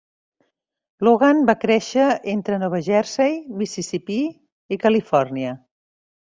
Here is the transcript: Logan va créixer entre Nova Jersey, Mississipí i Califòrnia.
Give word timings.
Logan 1.07 1.43
va 1.49 1.55
créixer 1.63 2.07
entre 2.33 2.57
Nova 2.63 2.79
Jersey, 2.87 3.37
Mississipí 3.61 4.19
i 4.77 4.81
Califòrnia. 4.87 5.55